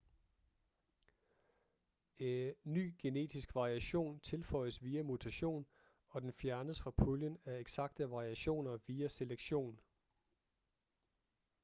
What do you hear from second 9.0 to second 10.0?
selektion